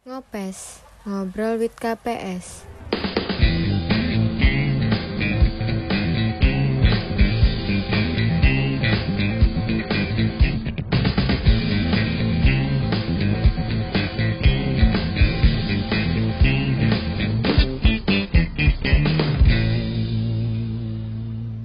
Ngopes, 0.00 0.80
ngobrol 1.04 1.60
with 1.60 1.76
KPS. 1.76 2.64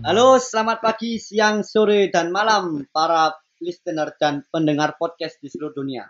Halo, 0.04 0.36
selamat 0.44 0.84
pagi, 0.84 1.24
siang, 1.24 1.64
sore, 1.64 2.12
dan 2.12 2.36
malam 2.36 2.84
para 2.92 3.32
listener 3.64 4.12
dan 4.20 4.44
pendengar 4.52 5.00
podcast 5.00 5.40
di 5.40 5.48
seluruh 5.48 5.72
dunia. 5.72 6.04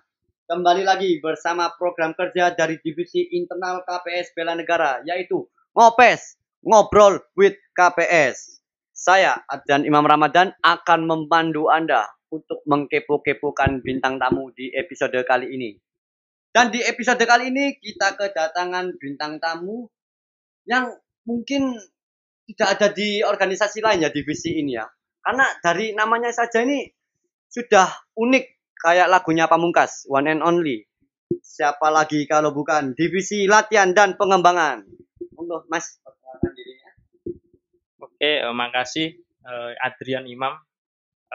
Kembali 0.45 0.85
lagi 0.85 1.17
bersama 1.25 1.73
program 1.73 2.13
kerja 2.13 2.53
dari 2.53 2.77
Divisi 2.77 3.33
Internal 3.33 3.81
KPS 3.81 4.29
Bela 4.37 4.53
Negara, 4.53 5.01
yaitu 5.01 5.41
Ngopes, 5.73 6.37
Ngobrol 6.61 7.17
with 7.33 7.57
KPS. 7.73 8.61
Saya, 8.93 9.41
Adjan 9.49 9.89
Imam 9.89 10.05
Ramadan, 10.05 10.53
akan 10.61 11.09
memandu 11.09 11.65
Anda 11.65 12.05
untuk 12.29 12.61
mengkepo-kepokan 12.69 13.81
bintang 13.81 14.21
tamu 14.21 14.53
di 14.53 14.69
episode 14.77 15.17
kali 15.25 15.49
ini. 15.49 15.81
Dan 16.53 16.69
di 16.69 16.77
episode 16.85 17.25
kali 17.25 17.49
ini 17.49 17.81
kita 17.81 18.13
kedatangan 18.13 19.01
bintang 19.01 19.41
tamu 19.41 19.89
yang 20.69 20.93
mungkin 21.25 21.73
tidak 22.45 22.77
ada 22.77 22.87
di 22.93 23.25
organisasi 23.25 23.81
lain 23.81 24.05
ya 24.05 24.13
divisi 24.13 24.61
ini 24.61 24.77
ya. 24.77 24.85
Karena 25.25 25.49
dari 25.57 25.97
namanya 25.97 26.29
saja 26.29 26.61
ini 26.61 26.85
sudah 27.49 28.13
unik 28.13 28.54
kayak 28.79 29.07
lagunya 29.07 29.47
Pamungkas, 29.47 30.05
One 30.11 30.31
and 30.31 30.43
Only. 30.43 30.85
Siapa 31.41 31.89
lagi 31.89 32.29
kalau 32.29 32.53
bukan 32.53 32.93
divisi 32.93 33.49
latihan 33.49 33.95
dan 33.95 34.13
pengembangan. 34.19 34.85
Monggo 35.35 35.65
Mas. 35.67 35.99
Oke, 37.99 38.39
eh, 38.39 38.53
makasih 38.53 39.19
eh, 39.19 39.71
Adrian 39.83 40.29
Imam. 40.29 40.55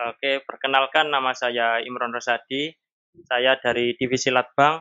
Oke, 0.01 0.41
perkenalkan 0.47 1.13
nama 1.13 1.35
saya 1.37 1.83
Imron 1.85 2.15
Rosadi. 2.15 2.73
Saya 3.27 3.59
dari 3.59 3.99
Divisi 3.99 4.31
Latbang. 4.31 4.81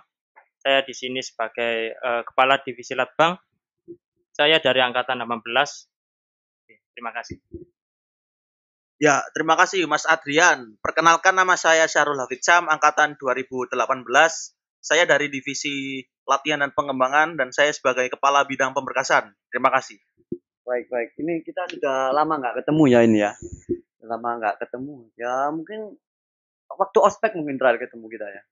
Saya 0.59 0.85
di 0.85 0.93
sini 0.93 1.19
sebagai 1.19 1.91
eh, 1.91 2.21
Kepala 2.23 2.61
Divisi 2.61 2.93
Latbang. 2.95 3.35
Saya 4.31 4.61
dari 4.63 4.79
Angkatan 4.79 5.19
18. 5.19 5.43
Oke, 6.63 6.75
terima 6.95 7.11
kasih. 7.11 7.41
Ya, 8.99 9.23
terima 9.31 9.55
kasih 9.55 9.87
Mas 9.87 10.03
Adrian. 10.03 10.75
Perkenalkan 10.83 11.31
nama 11.31 11.55
saya 11.55 11.87
Syahrul 11.87 12.19
Hafid 12.19 12.43
angkatan 12.43 13.15
2018. 13.15 13.71
Saya 14.83 15.07
dari 15.07 15.31
Divisi 15.31 16.03
Latihan 16.27 16.59
dan 16.59 16.75
Pengembangan 16.75 17.39
dan 17.39 17.55
saya 17.55 17.71
sebagai 17.71 18.11
Kepala 18.11 18.43
Bidang 18.43 18.75
Pemberkasan. 18.75 19.31
Terima 19.47 19.71
kasih. 19.71 19.95
Baik, 20.67 20.91
baik. 20.91 21.15
Ini 21.15 21.47
kita 21.47 21.71
sudah 21.71 22.11
lama 22.11 22.43
nggak 22.43 22.59
ketemu 22.59 22.83
ya 22.91 22.99
ini 23.07 23.23
ya. 23.23 23.31
Lama 24.03 24.35
nggak 24.35 24.67
ketemu. 24.67 25.07
Ya 25.15 25.47
mungkin 25.47 25.95
waktu 26.67 26.99
ospek 26.99 27.39
mungkin 27.39 27.55
terakhir 27.55 27.87
ketemu 27.87 28.05
kita 28.11 28.27
ya. 28.27 28.43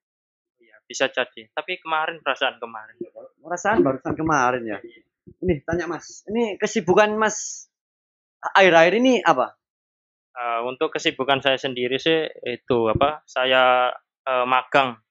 Iya, 0.64 0.75
bisa 0.88 1.12
jadi. 1.12 1.52
Tapi 1.52 1.75
kemarin 1.84 2.23
perasaan 2.23 2.56
kemarin. 2.56 2.95
Perasaan 3.44 3.84
barusan 3.84 4.16
kemarin 4.16 4.64
ya. 4.64 4.80
Ini 5.44 5.59
tanya 5.68 5.92
Mas, 5.92 6.23
ini 6.31 6.56
kesibukan 6.56 7.12
Mas 7.20 7.68
akhir-akhir 8.56 8.95
ini 8.95 9.20
apa? 9.28 9.59
Eh, 10.38 10.62
untuk 10.70 10.94
kesibukan 10.94 11.42
saya 11.42 11.58
sendiri 11.58 11.98
sih 11.98 12.30
itu 12.46 12.78
apa? 12.94 13.26
Saya 13.26 13.90
eh, 14.22 14.46
magang 14.46 15.02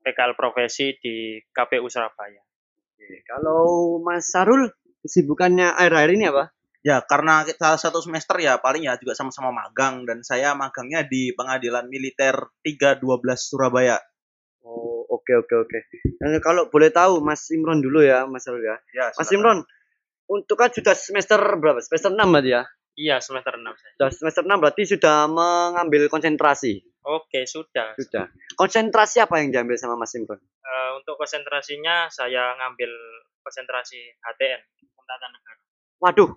PKL 0.00 0.32
profesi 0.32 0.96
di 0.96 1.36
KPU 1.52 1.84
Surabaya. 1.92 2.40
Oke, 2.96 3.20
kalau 3.28 4.00
Mas 4.00 4.32
Sarul 4.32 4.72
kesibukannya 5.04 5.68
akhir-akhir 5.76 6.10
ini 6.16 6.24
apa? 6.32 6.44
Ya, 6.84 7.00
karena 7.04 7.44
kita 7.44 7.76
satu 7.80 8.00
semester 8.00 8.36
ya 8.40 8.60
paling 8.60 8.88
ya 8.88 8.96
juga 9.00 9.16
sama-sama 9.16 9.52
magang 9.52 10.04
dan 10.08 10.20
saya 10.20 10.52
magangnya 10.52 11.04
di 11.04 11.32
Pengadilan 11.32 11.88
Militer 11.88 12.52
312 12.60 13.04
Surabaya. 13.40 14.00
Oh, 14.64 15.04
oke 15.08 15.44
oke 15.44 15.54
oke. 15.64 15.78
Eh, 16.04 16.40
kalau 16.40 16.72
boleh 16.72 16.88
tahu 16.88 17.20
Mas 17.20 17.44
Imron 17.52 17.84
dulu 17.84 18.00
ya, 18.00 18.24
Mas 18.24 18.48
Sarul 18.48 18.64
ya. 18.64 18.76
Ya, 18.96 19.12
Mas. 19.12 19.28
Imron, 19.32 19.64
untuk 20.28 20.56
kan 20.56 20.72
sudah 20.72 20.96
semester 20.96 21.40
berapa? 21.60 21.84
Semester 21.84 22.12
6 22.12 22.28
berarti 22.32 22.52
ya? 22.52 22.64
Iya, 22.94 23.18
semester 23.18 23.58
6 23.58 23.74
saya. 23.74 23.92
Sudah 23.98 24.10
semester 24.14 24.42
6 24.46 24.62
berarti 24.62 24.82
sudah 24.86 25.26
mengambil 25.26 26.06
konsentrasi. 26.06 26.78
Oke, 27.04 27.44
sudah. 27.44 27.92
Sudah. 27.98 28.30
Konsentrasi 28.54 29.20
apa 29.20 29.42
yang 29.42 29.50
diambil 29.50 29.76
sama 29.76 29.98
Mas 29.98 30.14
Imron? 30.14 30.38
Eh, 30.38 30.90
untuk 30.96 31.18
konsentrasinya 31.18 32.08
saya 32.08 32.54
ngambil 32.54 32.90
konsentrasi 33.44 33.98
HTN, 34.24 34.60
Hukum 34.94 35.04
Negara. 35.04 35.60
Waduh. 36.00 36.30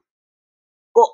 Kok 0.92 1.10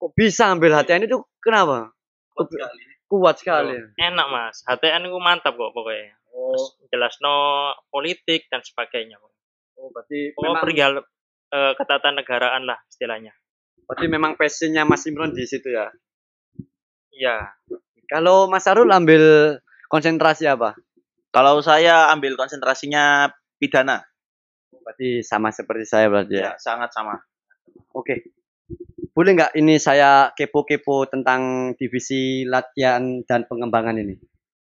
kok 0.00 0.10
bisa 0.16 0.48
ambil 0.54 0.80
HTN 0.80 1.10
itu 1.10 1.20
kenapa? 1.42 1.92
Kuat 2.32 2.48
sekali. 2.48 2.82
Kuat 3.10 3.36
sekali. 3.42 3.76
Enak 3.98 4.26
mas, 4.30 4.62
HTN 4.64 5.10
itu 5.10 5.18
mantap 5.20 5.58
kok 5.58 5.74
pokoknya. 5.74 6.14
Terus 6.30 6.62
Oh, 6.78 6.86
jelas 6.94 7.18
no 7.20 7.34
politik 7.90 8.46
dan 8.48 8.62
sebagainya. 8.62 9.18
oh 9.18 9.90
berarti 9.90 10.30
Pokoknya 10.32 10.46
memang 10.46 10.62
perihal 10.62 10.92
eh, 11.50 11.72
ketatanegaraan 11.74 12.62
lah 12.64 12.78
istilahnya. 12.86 13.34
Berarti 13.90 14.06
memang 14.06 14.38
passionnya 14.38 14.86
Mas 14.86 15.02
Imron 15.10 15.34
di 15.34 15.42
situ 15.42 15.66
ya. 15.66 15.90
Iya, 17.10 17.50
Kalau 18.06 18.46
Mas 18.46 18.62
Sarul 18.62 18.86
ambil 18.94 19.58
konsentrasi 19.90 20.46
apa? 20.46 20.78
Kalau 21.34 21.58
saya 21.58 22.06
ambil 22.14 22.38
konsentrasinya 22.38 23.34
pidana. 23.58 24.06
Berarti 24.70 25.26
sama 25.26 25.50
seperti 25.50 25.90
saya 25.90 26.06
berarti 26.06 26.38
ya. 26.38 26.54
Ya, 26.54 26.62
sangat 26.62 26.94
sama. 26.94 27.18
Oke. 27.90 28.30
Boleh 29.10 29.34
nggak 29.34 29.58
ini 29.58 29.82
saya 29.82 30.30
kepo-kepo 30.38 31.10
tentang 31.10 31.74
divisi 31.74 32.46
latihan 32.46 33.26
dan 33.26 33.42
pengembangan 33.50 33.98
ini? 33.98 34.14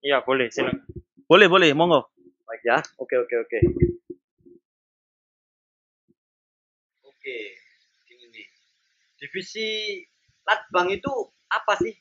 iya 0.03 0.19
boleh. 0.19 0.50
Silakan. 0.50 0.82
Boleh, 1.31 1.47
boleh, 1.47 1.71
monggo. 1.78 2.11
Baik 2.43 2.62
ya. 2.66 2.78
Oke, 2.99 3.15
oke, 3.22 3.34
oke. 3.38 3.59
Oke. 7.06 7.62
Divisi 9.22 10.03
Latbang 10.43 10.91
itu 10.91 11.12
apa 11.47 11.78
sih? 11.78 11.94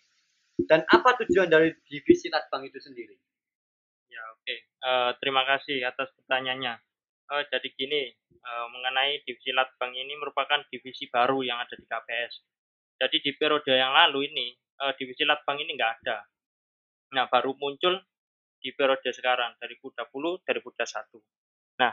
Dan 0.58 0.82
apa 0.90 1.14
tujuan 1.22 1.54
dari 1.54 1.70
divisi 1.86 2.34
Latbang 2.34 2.66
itu 2.66 2.82
sendiri? 2.82 3.14
Ya 4.10 4.22
oke. 4.34 4.56
Eh, 4.58 5.12
terima 5.22 5.46
kasih 5.46 5.86
atas 5.86 6.10
pertanyaannya. 6.18 6.74
Eh, 7.30 7.44
jadi 7.54 7.68
gini, 7.78 8.02
eh, 8.42 8.66
mengenai 8.74 9.22
divisi 9.22 9.54
Latbang 9.54 9.94
ini 9.94 10.18
merupakan 10.18 10.66
divisi 10.74 11.06
baru 11.14 11.46
yang 11.46 11.62
ada 11.62 11.78
di 11.78 11.86
KPS. 11.86 12.34
Jadi 12.98 13.18
di 13.22 13.32
periode 13.38 13.74
yang 13.74 13.94
lalu 13.94 14.30
ini 14.34 14.54
eh, 14.82 14.94
divisi 14.98 15.22
Latbang 15.22 15.62
ini 15.62 15.78
nggak 15.78 15.94
ada. 16.02 16.26
Nah 17.18 17.26
baru 17.30 17.54
muncul 17.58 18.02
di 18.62 18.70
periode 18.74 19.10
sekarang 19.10 19.58
dari 19.58 19.78
2020 19.78 20.42
2021. 20.42 21.22
Nah 21.82 21.92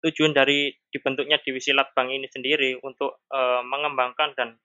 tujuan 0.00 0.32
dari 0.32 0.72
dibentuknya 0.92 1.40
divisi 1.40 1.76
Latbang 1.76 2.08
ini 2.12 2.28
sendiri 2.28 2.80
untuk 2.80 3.24
eh, 3.32 3.62
mengembangkan 3.64 4.32
dan 4.36 4.56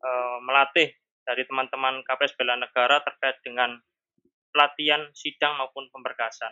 eh, 0.00 0.38
melatih 0.44 0.88
dari 1.24 1.42
teman-teman 1.46 2.02
KPS 2.02 2.34
Bela 2.34 2.56
Negara 2.56 3.04
terkait 3.04 3.38
dengan 3.44 3.76
pelatihan 4.50 5.06
sidang 5.14 5.60
maupun 5.60 5.86
pemberkasan. 5.94 6.50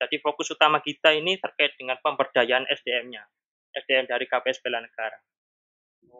Jadi 0.00 0.18
fokus 0.18 0.50
utama 0.50 0.80
kita 0.80 1.14
ini 1.14 1.38
terkait 1.38 1.76
dengan 1.78 2.00
pemberdayaan 2.02 2.66
SDM-nya, 2.66 3.22
SDM 3.84 4.10
dari 4.10 4.24
KPS 4.26 4.64
Bela 4.64 4.82
Negara. 4.82 5.16
Itu. 6.02 6.18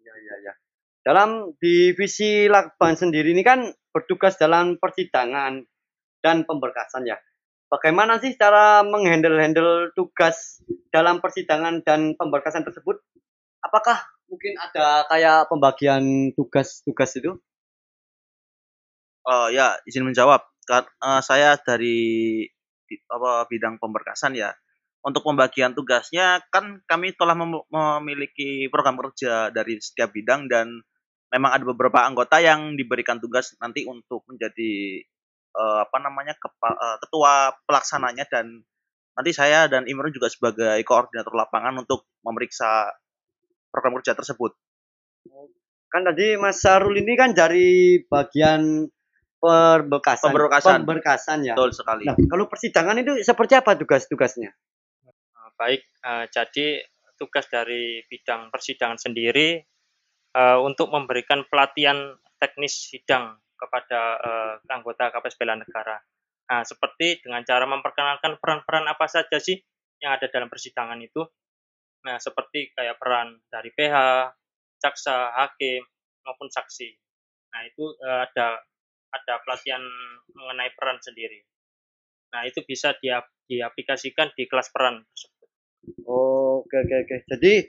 Iya, 0.00 0.14
iya, 0.14 0.34
iya. 0.46 0.52
Dalam 1.00 1.56
divisi 1.56 2.44
Lakban 2.46 2.92
sendiri 2.92 3.32
ini 3.32 3.40
kan 3.40 3.72
bertugas 3.90 4.36
dalam 4.36 4.76
persidangan 4.76 5.64
dan 6.20 6.44
pemberkasan 6.44 7.08
ya. 7.08 7.16
Bagaimana 7.70 8.18
sih 8.18 8.34
cara 8.34 8.82
menghandle-handle 8.82 9.94
tugas 9.94 10.58
dalam 10.90 11.22
persidangan 11.22 11.86
dan 11.86 12.18
pemberkasan 12.18 12.66
tersebut? 12.66 12.98
Apakah 13.62 14.09
mungkin 14.40 14.56
ada 14.56 15.04
kayak 15.04 15.52
pembagian 15.52 16.32
tugas-tugas 16.32 17.12
itu? 17.20 17.36
Oh 19.28 19.52
ya, 19.52 19.76
izin 19.84 20.08
menjawab. 20.08 20.40
Eh, 20.64 21.20
saya 21.20 21.60
dari 21.60 22.48
apa 23.12 23.44
bidang 23.52 23.76
pemberkasan 23.76 24.32
ya. 24.32 24.56
Untuk 25.04 25.28
pembagian 25.28 25.76
tugasnya 25.76 26.40
kan 26.48 26.80
kami 26.88 27.12
telah 27.20 27.36
mem- 27.36 27.68
memiliki 27.68 28.64
program 28.72 28.96
kerja 28.96 29.52
dari 29.52 29.76
setiap 29.76 30.08
bidang 30.16 30.48
dan 30.48 30.72
memang 31.28 31.60
ada 31.60 31.64
beberapa 31.68 32.00
anggota 32.00 32.40
yang 32.40 32.80
diberikan 32.80 33.20
tugas 33.20 33.52
nanti 33.60 33.84
untuk 33.84 34.24
menjadi 34.24 35.04
eh, 35.52 35.78
apa 35.84 36.00
namanya 36.00 36.32
eh, 36.40 36.96
ketua 37.04 37.52
pelaksananya 37.68 38.24
dan 38.32 38.64
nanti 39.12 39.36
saya 39.36 39.68
dan 39.68 39.84
Imron 39.84 40.16
juga 40.16 40.32
sebagai 40.32 40.80
koordinator 40.88 41.36
lapangan 41.36 41.84
untuk 41.84 42.08
memeriksa 42.24 42.88
program 43.70 43.96
kerja 44.02 44.18
tersebut. 44.18 44.52
Kan 45.90 46.06
tadi 46.06 46.38
Mas 46.38 46.62
Sarul 46.62 46.98
ini 47.02 47.18
kan 47.18 47.34
dari 47.34 47.98
bagian 48.06 48.86
pemberkasan. 49.42 50.30
Pemberkasan. 50.30 50.78
Pemberkasan 50.86 51.38
ya. 51.46 51.54
Betul 51.58 51.74
sekali. 51.74 52.06
Nah, 52.06 52.14
kalau 52.30 52.46
persidangan 52.46 52.94
itu 53.00 53.18
seperti 53.24 53.58
apa 53.58 53.74
tugas-tugasnya? 53.74 54.54
baik. 55.60 55.84
Eh, 55.84 56.24
jadi 56.32 56.66
tugas 57.20 57.44
dari 57.52 58.00
bidang 58.08 58.48
persidangan 58.48 58.96
sendiri 58.96 59.60
eh, 60.32 60.58
untuk 60.64 60.88
memberikan 60.88 61.44
pelatihan 61.44 62.16
teknis 62.40 62.88
sidang 62.88 63.36
kepada 63.60 64.00
eh, 64.16 64.72
anggota 64.72 65.12
KPS 65.12 65.36
Bela 65.36 65.60
Negara. 65.60 66.00
Nah, 66.50 66.64
seperti 66.64 67.20
dengan 67.20 67.44
cara 67.44 67.68
memperkenalkan 67.68 68.40
peran-peran 68.40 68.88
apa 68.88 69.04
saja 69.04 69.36
sih 69.36 69.60
yang 70.00 70.16
ada 70.16 70.32
dalam 70.32 70.48
persidangan 70.48 70.96
itu. 71.04 71.20
Nah, 72.00 72.16
seperti 72.16 72.72
kayak 72.72 72.96
peran 72.96 73.36
dari 73.52 73.70
PH, 73.76 73.96
jaksa, 74.80 75.36
hakim, 75.36 75.84
maupun 76.24 76.48
saksi. 76.48 76.88
Nah, 77.52 77.60
itu 77.68 77.84
eh, 78.00 78.20
ada 78.24 78.60
ada 79.10 79.34
pelatihan 79.42 79.82
mengenai 80.32 80.70
peran 80.78 81.02
sendiri. 81.02 81.42
Nah, 82.30 82.46
itu 82.46 82.62
bisa 82.62 82.94
dia, 83.02 83.20
diaplikasikan 83.50 84.30
di 84.38 84.46
kelas 84.46 84.70
peran 84.70 85.02
tersebut. 85.02 85.48
Oh, 86.06 86.62
oke 86.62 86.76
oke 86.76 86.96
oke. 87.04 87.16
Jadi 87.26 87.66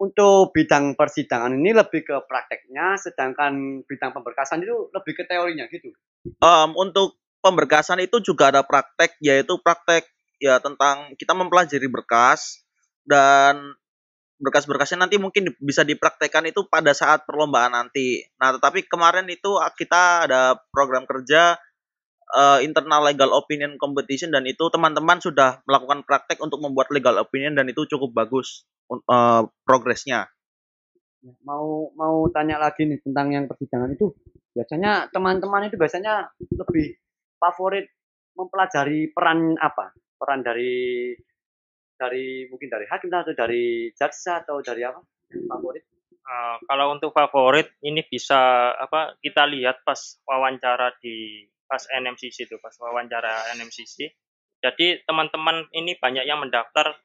untuk 0.00 0.52
bidang 0.52 0.96
persidangan 0.96 1.52
ini 1.56 1.72
lebih 1.72 2.04
ke 2.04 2.16
prakteknya, 2.28 2.96
sedangkan 3.00 3.84
bidang 3.84 4.12
pemberkasan 4.12 4.64
itu 4.64 4.92
lebih 4.92 5.12
ke 5.16 5.24
teorinya 5.28 5.64
gitu. 5.68 5.92
Em, 6.24 6.70
untuk 6.76 7.20
pemberkasan 7.40 8.04
itu 8.04 8.20
juga 8.20 8.52
ada 8.52 8.64
praktek, 8.64 9.16
yaitu 9.24 9.56
praktek 9.60 10.04
ya 10.40 10.56
tentang 10.60 11.12
kita 11.20 11.36
mempelajari 11.36 11.88
berkas 11.88 12.64
dan 13.04 13.74
berkas-berkasnya 14.40 15.04
nanti 15.04 15.20
mungkin 15.20 15.52
bisa 15.60 15.84
dipraktekkan 15.84 16.48
itu 16.48 16.64
pada 16.66 16.96
saat 16.96 17.28
perlombaan 17.28 17.76
nanti. 17.76 18.24
Nah, 18.40 18.56
tetapi 18.56 18.88
kemarin 18.88 19.28
itu 19.28 19.60
kita 19.76 20.24
ada 20.26 20.56
program 20.72 21.04
kerja 21.04 21.60
eh, 22.32 22.58
internal 22.64 23.04
legal 23.04 23.30
opinion 23.36 23.76
competition 23.76 24.32
dan 24.32 24.48
itu 24.48 24.64
teman-teman 24.72 25.20
sudah 25.20 25.60
melakukan 25.68 26.08
praktek 26.08 26.40
untuk 26.40 26.64
membuat 26.64 26.88
legal 26.88 27.20
opinion 27.20 27.52
dan 27.52 27.68
itu 27.68 27.84
cukup 27.84 28.16
bagus 28.16 28.64
eh, 28.88 29.42
progresnya. 29.68 30.32
Mau 31.44 31.92
mau 32.00 32.24
tanya 32.32 32.56
lagi 32.56 32.88
nih 32.88 33.04
tentang 33.04 33.28
yang 33.28 33.44
persidangan 33.44 33.92
itu. 33.92 34.08
Biasanya 34.56 35.12
teman-teman 35.12 35.68
itu 35.68 35.76
biasanya 35.76 36.32
lebih 36.40 36.96
favorit 37.36 37.92
mempelajari 38.32 39.12
peran 39.12 39.52
apa? 39.60 39.92
Peran 40.16 40.40
dari 40.40 41.12
dari 42.00 42.48
mungkin 42.48 42.72
dari 42.72 42.88
hakim 42.88 43.12
atau 43.12 43.36
dari 43.36 43.92
jaksa 43.92 44.40
atau 44.40 44.64
dari 44.64 44.80
apa? 44.88 45.04
Favorit? 45.28 45.84
Eh, 46.30 46.56
kalau 46.64 46.96
untuk 46.96 47.12
favorit 47.12 47.68
ini 47.84 48.00
bisa 48.08 48.72
apa 48.72 49.20
kita 49.20 49.44
lihat 49.44 49.84
pas 49.84 49.98
wawancara 50.24 50.96
di 50.96 51.44
pas 51.68 51.84
NMCC 51.84 52.48
itu 52.48 52.56
pas 52.56 52.72
wawancara 52.80 53.52
NMCC. 53.60 54.08
Jadi 54.64 55.04
teman-teman 55.04 55.68
ini 55.76 55.96
banyak 56.00 56.24
yang 56.24 56.40
mendaftar 56.40 56.96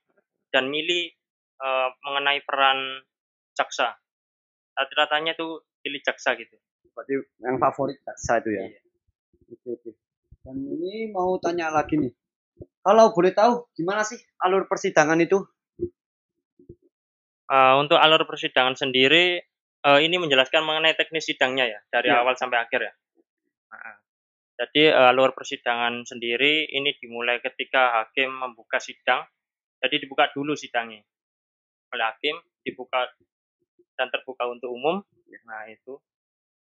dan 0.55 0.71
milih 0.71 1.11
eh, 1.59 1.89
mengenai 2.07 2.39
peran 2.47 3.03
jaksa. 3.51 3.99
Rata-ratanya 4.77 5.35
tuh 5.35 5.67
pilih 5.83 5.99
jaksa 5.99 6.39
gitu. 6.39 6.55
Berarti 6.95 7.19
yang 7.43 7.59
favorit 7.59 7.99
jaksa 8.07 8.39
itu 8.39 8.55
ya. 8.55 8.63
Iya. 8.63 8.79
Oke, 9.51 9.69
oke. 9.75 9.91
Dan 10.45 10.57
ini 10.61 11.09
mau 11.09 11.35
tanya 11.41 11.73
lagi 11.73 11.97
nih. 11.97 12.13
Kalau 12.85 13.11
boleh 13.17 13.33
tahu 13.33 13.65
gimana 13.73 14.05
sih 14.05 14.17
alur 14.41 14.69
persidangan 14.69 15.17
itu? 15.17 15.41
Eh, 17.45 17.73
untuk 17.77 17.97
alur 18.01 18.25
persidangan 18.25 18.73
sendiri 18.73 19.37
eh, 19.85 19.99
ini 20.01 20.17
menjelaskan 20.17 20.65
mengenai 20.65 20.97
teknis 20.97 21.29
sidangnya 21.29 21.65
ya 21.69 21.79
dari 21.93 22.09
Ya. 22.09 22.25
awal 22.25 22.33
sampai 22.33 22.57
akhir 22.65 22.89
ya. 22.89 22.93
Nah, 23.69 23.95
jadi 24.57 24.83
eh, 24.97 25.09
alur 25.13 25.33
persidangan 25.37 26.05
sendiri 26.09 26.65
ini 26.73 26.97
dimulai 26.97 27.37
ketika 27.41 28.01
hakim 28.01 28.33
membuka 28.33 28.81
sidang. 28.81 29.25
Jadi 29.81 30.01
dibuka 30.01 30.31
dulu 30.33 30.57
sidangnya 30.57 31.05
oleh 31.93 32.05
hakim, 32.09 32.35
dibuka 32.65 33.05
dan 33.93 34.09
terbuka 34.09 34.49
untuk 34.49 34.73
umum. 34.73 35.05
Nah 35.45 35.69
itu. 35.69 36.01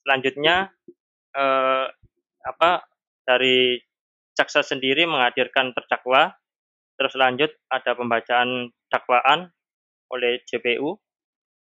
Selanjutnya 0.05 0.69
eh, 1.33 1.87
apa 2.45 2.71
dari 3.25 3.81
jaksa 4.39 4.63
sendiri 4.63 5.03
menghadirkan 5.11 5.75
terdakwa. 5.75 6.39
Terus 6.95 7.15
lanjut 7.19 7.51
ada 7.67 7.99
pembacaan 7.99 8.71
dakwaan 8.87 9.51
oleh 10.15 10.43
JPU. 10.47 10.95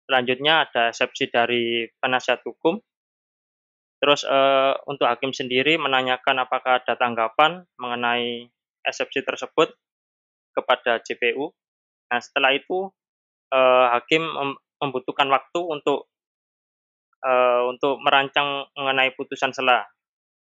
Selanjutnya 0.07 0.67
ada 0.67 0.91
eksepsi 0.91 1.27
dari 1.31 1.87
penasihat 1.99 2.39
hukum. 2.47 2.79
Terus 4.03 4.27
eh, 4.27 4.73
untuk 4.87 5.07
hakim 5.07 5.31
sendiri 5.31 5.79
menanyakan 5.79 6.43
apakah 6.43 6.83
ada 6.83 6.99
tanggapan 6.99 7.63
mengenai 7.79 8.51
eksepsi 8.83 9.23
tersebut 9.23 9.71
kepada 10.51 10.99
JPU. 10.99 11.55
Nah 12.11 12.19
setelah 12.19 12.51
itu 12.51 12.91
eh, 13.55 13.85
hakim 13.95 14.23
mem- 14.27 14.59
membutuhkan 14.83 15.31
waktu 15.31 15.59
untuk 15.63 16.11
eh, 17.23 17.61
untuk 17.71 18.03
merancang 18.03 18.67
mengenai 18.75 19.15
putusan 19.15 19.55
sela. 19.55 19.87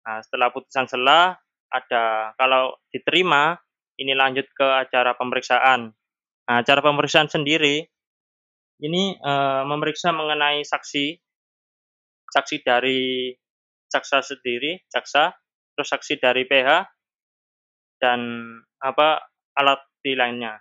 Nah 0.03 0.19
setelah 0.27 0.51
putusan 0.51 0.91
sela 0.91 1.39
ada 1.75 2.31
kalau 2.39 2.79
diterima 2.95 3.59
ini 3.99 4.15
lanjut 4.15 4.47
ke 4.55 4.67
acara 4.87 5.19
pemeriksaan. 5.19 5.91
Nah, 6.45 6.61
cara 6.63 6.81
pemeriksaan 6.85 7.27
sendiri 7.27 7.83
ini 8.83 9.03
eh, 9.19 9.63
memeriksa 9.67 10.15
mengenai 10.15 10.63
saksi, 10.63 11.19
saksi 12.31 12.57
dari 12.63 13.35
jaksa 13.91 14.23
sendiri, 14.23 14.83
jaksa, 14.91 15.35
terus 15.75 15.89
saksi 15.91 16.23
dari 16.23 16.47
PH 16.47 16.71
dan 17.99 18.21
apa 18.83 19.23
alat 19.55 19.83
bukti 20.05 20.21
lainnya 20.21 20.61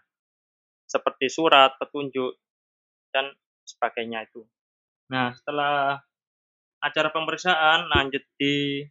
seperti 0.88 1.28
surat, 1.28 1.76
petunjuk 1.76 2.40
dan 3.12 3.28
sebagainya 3.68 4.24
itu. 4.24 4.48
Nah, 5.12 5.36
setelah 5.36 6.00
acara 6.80 7.12
pemeriksaan 7.12 7.92
lanjut 7.92 8.24
di 8.40 8.88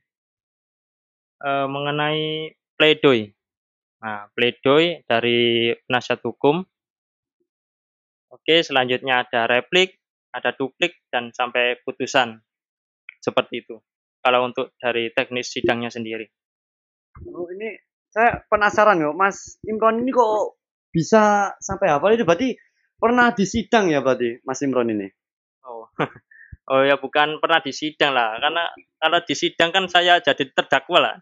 eh, 1.42 1.66
mengenai 1.66 2.54
pledoi. 2.78 3.28
Nah, 4.02 4.26
pledoi 4.34 5.06
dari 5.06 5.70
penasihat 5.86 6.22
hukum 6.26 6.62
Oke, 8.32 8.64
selanjutnya 8.64 9.28
ada 9.28 9.44
replik, 9.44 10.00
ada 10.32 10.56
duplik, 10.56 11.04
dan 11.12 11.36
sampai 11.36 11.76
putusan. 11.84 12.40
Seperti 13.20 13.60
itu. 13.60 13.76
Kalau 14.24 14.48
untuk 14.48 14.72
dari 14.80 15.12
teknis 15.12 15.52
sidangnya 15.52 15.92
sendiri. 15.92 16.24
Oh, 17.28 17.44
ini 17.52 17.76
saya 18.08 18.40
penasaran 18.48 19.04
kok, 19.04 19.16
Mas 19.20 19.60
Imron 19.68 20.00
ini 20.00 20.16
kok 20.16 20.56
bisa 20.88 21.52
sampai 21.60 21.92
hafal 21.92 22.16
itu 22.16 22.24
berarti 22.24 22.56
pernah 22.96 23.36
di 23.36 23.44
sidang 23.44 23.92
ya 23.92 24.00
berarti 24.00 24.40
Mas 24.48 24.64
Imron 24.64 24.88
ini? 24.88 25.08
Oh, 25.68 25.84
oh 26.72 26.82
ya 26.88 26.96
bukan 26.96 27.36
pernah 27.36 27.60
di 27.60 27.72
sidang 27.76 28.16
lah. 28.16 28.40
Karena 28.40 28.64
kalau 28.96 29.20
di 29.20 29.34
sidang 29.36 29.70
kan 29.70 29.84
saya 29.92 30.16
jadi 30.24 30.48
terdakwa 30.56 30.98
lah. 31.04 31.16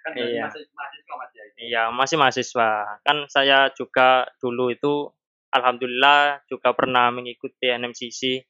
Kan 0.00 0.16
berarti 0.16 0.32
Iya. 0.32 0.46
masih 0.48 0.64
mahasiswa 0.72 1.14
Mas 1.18 1.30
ya. 1.34 1.44
Iya, 1.60 1.82
masih 1.92 2.16
mahasiswa. 2.16 2.70
Kan 3.04 3.18
saya 3.28 3.58
juga 3.74 4.30
dulu 4.40 4.70
itu 4.72 5.12
alhamdulillah 5.50 6.46
juga 6.46 6.72
pernah 6.72 7.10
mengikuti 7.10 7.68
NMCC 7.68 8.46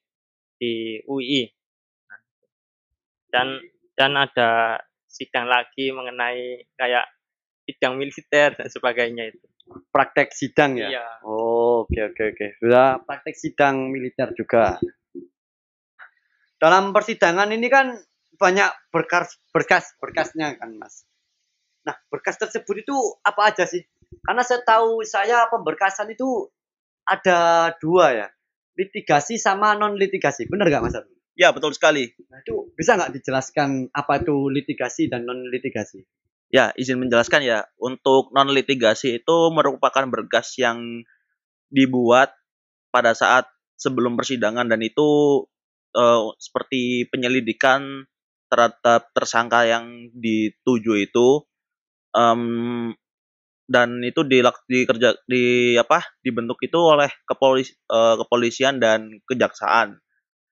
di 0.61 1.01
UI. 1.09 1.49
Dan 3.31 3.57
dan 3.97 4.11
ada 4.15 4.79
sidang 5.07 5.47
lagi 5.47 5.91
mengenai 5.91 6.63
kayak 6.79 7.03
sidang 7.67 7.99
militer 7.99 8.55
dan 8.55 8.67
sebagainya 8.71 9.31
itu. 9.33 9.43
Praktek 9.91 10.31
sidang 10.35 10.75
ya? 10.79 10.87
Iya. 10.87 11.07
Oh, 11.23 11.83
oke 11.87 11.99
oke 12.11 12.23
oke. 12.35 12.47
Sudah 12.59 12.99
praktek 13.03 13.35
sidang 13.35 13.91
militer 13.91 14.31
juga. 14.35 14.79
Dalam 16.61 16.93
persidangan 16.93 17.49
ini 17.49 17.65
kan 17.73 17.97
banyak 18.37 18.69
berkas 18.93 19.33
berkas 19.49 19.97
berkasnya 19.97 20.53
kan, 20.61 20.77
Mas. 20.77 21.09
Nah, 21.81 21.97
berkas 22.13 22.37
tersebut 22.37 22.85
itu 22.85 22.93
apa 23.25 23.49
aja 23.49 23.65
sih? 23.65 23.81
Karena 24.21 24.45
saya 24.45 24.61
tahu 24.61 25.01
saya 25.01 25.49
pemberkasan 25.49 26.13
itu 26.13 26.53
ada 27.09 27.73
dua 27.81 28.13
ya. 28.13 28.27
Litigasi 28.77 29.41
sama 29.41 29.73
non 29.73 29.97
litigasi. 29.97 30.45
Benar 30.45 30.69
nggak 30.69 30.83
Mas? 30.85 30.93
Arun? 30.93 31.09
Ya, 31.33 31.49
betul 31.49 31.73
sekali. 31.73 32.13
Nah, 32.29 32.45
itu 32.45 32.69
bisa 32.77 32.93
nggak 32.93 33.17
dijelaskan 33.17 33.89
apa 33.89 34.21
itu 34.21 34.53
litigasi 34.53 35.09
dan 35.09 35.25
non 35.25 35.49
litigasi? 35.49 36.05
Ya, 36.53 36.69
izin 36.77 37.01
menjelaskan 37.01 37.41
ya. 37.41 37.65
Untuk 37.81 38.29
non 38.37 38.53
litigasi 38.53 39.17
itu 39.17 39.37
merupakan 39.49 40.05
berkas 40.05 40.61
yang 40.61 41.01
dibuat 41.73 42.37
pada 42.93 43.17
saat 43.17 43.49
sebelum 43.79 44.13
persidangan 44.13 44.69
dan 44.69 44.83
itu 44.85 45.41
eh, 45.95 46.21
seperti 46.39 47.07
penyelidikan 47.11 48.05
terhadap 48.51 49.11
tersangka 49.15 49.63
yang 49.63 50.11
dituju 50.11 51.07
itu 51.07 51.45
Em, 52.11 52.91
dan 53.71 53.89
itu 54.03 54.27
dilak, 54.27 54.67
dikerja 54.67 55.15
di 55.23 55.75
apa 55.79 56.03
dibentuk 56.19 56.59
itu 56.59 56.75
oleh 56.75 57.07
kepolis, 57.23 57.71
eh, 57.71 58.15
kepolisian 58.19 58.83
dan 58.83 59.23
kejaksaan. 59.23 59.95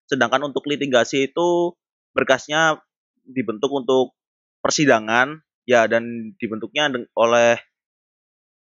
Sedangkan 0.08 0.48
untuk 0.48 0.64
litigasi 0.72 1.32
itu 1.32 1.76
berkasnya 2.16 2.80
dibentuk 3.28 3.70
untuk 3.76 4.16
persidangan 4.64 5.44
ya 5.68 5.86
dan 5.86 6.34
dibentuknya 6.40 6.90
oleh 7.20 7.60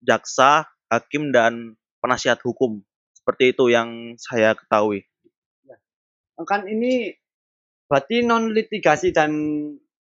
jaksa 0.06 0.70
hakim 0.88 1.35
dan 1.35 1.75
penasihat 1.99 2.38
hukum. 2.46 2.80
Seperti 3.18 3.50
itu 3.50 3.66
yang 3.75 4.14
saya 4.23 4.54
ketahui. 4.54 5.02
Kan 6.44 6.68
ini 6.68 7.14
berarti 7.86 8.26
non 8.26 8.52
litigasi 8.52 9.14
dan 9.14 9.32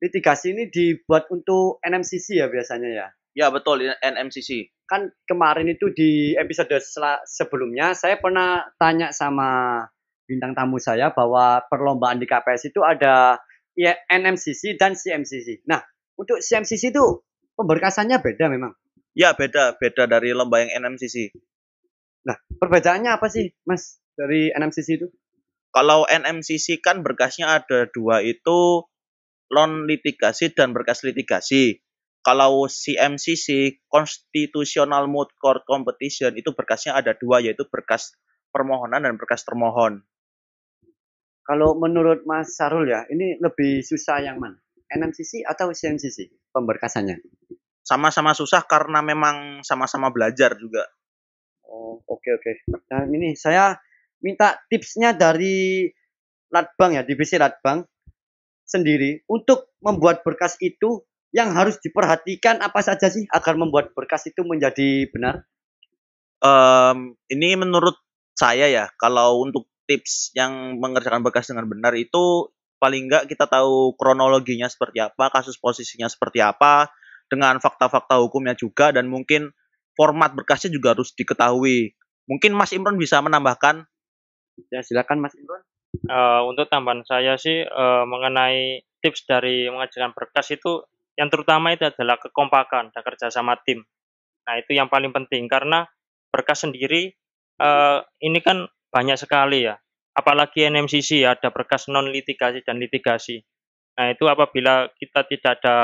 litigasi 0.01 0.57
ini 0.57 0.73
dibuat 0.73 1.29
untuk 1.29 1.83
NMCC 1.85 2.41
ya 2.41 2.47
biasanya 2.49 2.89
ya. 2.89 3.07
Ya 3.37 3.47
betul 3.53 3.85
NMCC. 3.85 4.73
Kan 4.89 5.13
kemarin 5.29 5.69
itu 5.69 5.93
di 5.93 6.33
episode 6.39 6.73
sebelumnya 7.29 7.93
saya 7.93 8.17
pernah 8.17 8.65
tanya 8.81 9.13
sama 9.13 9.83
bintang 10.25 10.57
tamu 10.57 10.81
saya 10.81 11.13
bahwa 11.13 11.61
perlombaan 11.69 12.17
di 12.17 12.27
KPS 12.27 12.73
itu 12.73 12.81
ada 12.81 13.37
ya, 13.77 13.93
NMCC 14.09 14.81
dan 14.81 14.97
CMCC. 14.97 15.69
Nah, 15.69 15.85
untuk 16.17 16.41
CMCC 16.41 16.97
itu 16.97 17.05
pemberkasannya 17.55 18.19
beda 18.25 18.49
memang. 18.49 18.73
Ya 19.17 19.33
beda 19.33 19.77
beda 19.77 20.09
dari 20.09 20.33
lomba 20.33 20.65
yang 20.65 20.73
NMCC. 20.85 21.33
Perbedaannya 22.59 23.15
apa 23.15 23.31
sih, 23.31 23.53
Mas, 23.69 24.03
dari 24.19 24.51
NMCC 24.51 24.89
itu? 24.99 25.09
Kalau 25.77 26.09
NMCC 26.09 26.81
kan 26.81 27.05
berkasnya 27.05 27.61
ada 27.61 27.85
dua 27.93 28.25
itu 28.25 28.89
non 29.53 29.85
litigasi 29.85 30.57
dan 30.57 30.73
berkas 30.73 31.05
litigasi. 31.05 31.85
Kalau 32.25 32.65
CMCC 32.65 33.77
Constitutional 33.85 35.05
Moot 35.05 35.37
Court 35.37 35.61
Competition 35.69 36.33
itu 36.33 36.57
berkasnya 36.57 36.97
ada 36.97 37.13
dua 37.13 37.45
yaitu 37.45 37.69
berkas 37.69 38.17
permohonan 38.57 39.05
dan 39.05 39.21
berkas 39.21 39.45
termohon. 39.45 40.01
Kalau 41.45 41.77
menurut 41.77 42.25
Mas 42.25 42.57
Sarul 42.57 42.89
ya, 42.89 43.05
ini 43.13 43.37
lebih 43.37 43.85
susah 43.85 44.25
yang 44.25 44.41
mana? 44.41 44.57
NMCC 44.89 45.45
atau 45.45 45.77
CMCC 45.77 46.51
pemberkasannya? 46.57 47.21
Sama-sama 47.85 48.33
susah 48.33 48.65
karena 48.65 49.05
memang 49.05 49.61
sama-sama 49.61 50.09
belajar 50.09 50.57
juga. 50.59 50.89
Oh, 51.69 52.01
oke 52.03 52.31
oke. 52.33 52.53
Dan 52.91 53.13
ini 53.15 53.39
saya 53.39 53.79
minta 54.21 54.61
tipsnya 54.69 55.13
dari 55.17 55.89
Latbang 56.51 56.97
ya, 56.97 57.03
divisi 57.03 57.37
Latbang 57.37 57.85
sendiri 58.67 59.23
untuk 59.31 59.75
membuat 59.83 60.27
berkas 60.27 60.59
itu 60.59 61.07
yang 61.35 61.53
harus 61.53 61.79
diperhatikan 61.83 62.63
apa 62.65 62.81
saja 62.81 63.11
sih 63.13 63.29
agar 63.29 63.59
membuat 63.59 63.93
berkas 63.93 64.31
itu 64.31 64.43
menjadi 64.47 65.11
benar? 65.11 65.45
Em, 66.41 67.19
ini 67.29 67.59
menurut 67.59 67.99
saya 68.37 68.69
ya, 68.69 68.89
kalau 68.97 69.43
untuk 69.43 69.69
tips 69.87 70.35
yang 70.35 70.79
mengerjakan 70.83 71.23
berkas 71.23 71.49
dengan 71.49 71.67
benar 71.71 71.95
itu 71.95 72.51
paling 72.77 73.09
enggak 73.09 73.25
kita 73.31 73.49
tahu 73.49 73.97
kronologinya 73.97 74.69
seperti 74.69 75.01
apa, 75.01 75.33
kasus 75.33 75.57
posisinya 75.57 76.11
seperti 76.11 76.45
apa, 76.45 76.91
dengan 77.27 77.59
fakta-fakta 77.59 78.23
hukumnya 78.23 78.55
juga 78.55 78.95
dan 78.95 79.11
mungkin 79.11 79.51
format 79.97 80.37
berkasnya 80.37 80.71
juga 80.71 80.95
harus 80.95 81.11
diketahui. 81.17 81.97
Mungkin 82.29 82.53
Mas 82.55 82.75
Imron 82.75 82.99
bisa 82.99 83.19
menambahkan 83.23 83.87
Ya 84.73 84.81
silakan 84.81 85.21
Mas 85.23 85.37
Imron. 85.37 85.63
Eh, 85.97 86.43
untuk 86.45 86.69
tambahan 86.69 87.05
saya 87.07 87.41
sih 87.41 87.65
eh, 87.65 88.05
mengenai 88.05 88.85
tips 89.01 89.25
dari 89.29 89.69
mengajukan 89.71 90.13
berkas 90.13 90.53
itu 90.53 90.85
yang 91.17 91.33
terutama 91.33 91.73
itu 91.73 91.89
adalah 91.89 92.21
kekompakan 92.21 92.93
dan 92.93 93.03
kerjasama 93.05 93.57
tim. 93.65 93.81
Nah 94.45 94.55
itu 94.61 94.77
yang 94.77 94.93
paling 94.93 95.11
penting 95.17 95.49
karena 95.49 95.89
berkas 96.29 96.69
sendiri 96.69 97.17
eh, 97.61 97.99
ini 98.21 98.39
kan 98.45 98.69
banyak 98.93 99.17
sekali 99.17 99.69
ya. 99.69 99.77
Apalagi 100.17 100.65
NMCC 100.69 101.29
ada 101.29 101.53
berkas 101.53 101.89
non 101.93 102.09
litigasi 102.09 102.65
dan 102.65 102.81
litigasi. 102.81 103.45
Nah 103.97 104.13
itu 104.13 104.25
apabila 104.29 104.89
kita 104.97 105.25
tidak 105.29 105.61
ada 105.61 105.77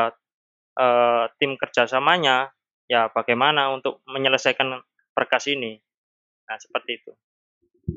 eh, 0.77 1.25
tim 1.41 1.57
kerjasamanya, 1.57 2.53
ya 2.89 3.09
bagaimana 3.13 3.73
untuk 3.73 4.05
menyelesaikan 4.09 4.81
berkas 5.17 5.49
ini? 5.49 5.81
Nah 6.49 6.57
seperti 6.61 7.01
itu. 7.01 7.13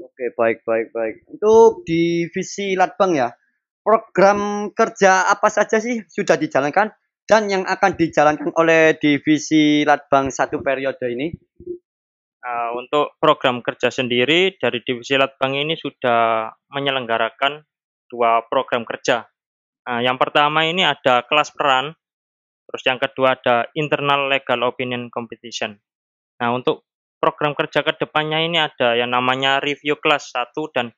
Oke, 0.01 0.33
baik 0.35 0.63
baik 0.67 0.87
baik. 0.91 1.15
Untuk 1.31 1.87
divisi 1.87 2.75
Latbang 2.75 3.15
ya, 3.15 3.29
program 3.85 4.71
kerja 4.73 5.29
apa 5.29 5.47
saja 5.47 5.77
sih 5.77 6.03
sudah 6.09 6.35
dijalankan 6.35 6.91
dan 7.25 7.49
yang 7.49 7.63
akan 7.65 7.97
dijalankan 7.97 8.49
oleh 8.57 8.97
divisi 8.97 9.85
Latbang 9.85 10.33
satu 10.33 10.59
periode 10.61 11.05
ini? 11.09 11.29
Nah, 12.45 12.77
untuk 12.77 13.17
program 13.17 13.65
kerja 13.65 13.89
sendiri 13.89 14.53
dari 14.61 14.85
Divisi 14.85 15.17
Latbang 15.17 15.57
ini 15.57 15.73
sudah 15.73 16.53
menyelenggarakan 16.69 17.65
dua 18.05 18.45
program 18.45 18.85
kerja. 18.85 19.25
Nah, 19.89 20.05
yang 20.05 20.21
pertama 20.21 20.61
ini 20.61 20.85
ada 20.85 21.25
kelas 21.25 21.49
peran, 21.57 21.97
terus 22.69 22.85
yang 22.85 23.01
kedua 23.01 23.33
ada 23.41 23.65
internal 23.73 24.29
legal 24.29 24.61
opinion 24.61 25.09
competition. 25.09 25.73
Nah, 26.37 26.53
untuk 26.53 26.85
program 27.17 27.57
kerja 27.57 27.81
ke 27.81 27.95
depannya 27.97 28.43
ini 28.43 28.57
ada 28.61 28.95
yang 28.95 29.11
namanya 29.11 29.63
review 29.63 29.97
kelas 29.97 30.33
1 30.33 30.51
dan 30.75 30.91